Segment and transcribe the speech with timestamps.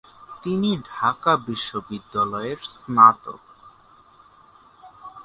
[0.43, 3.41] তিনি ঢাকা বিশ্ববিদ্যালয়ের স্নাতক।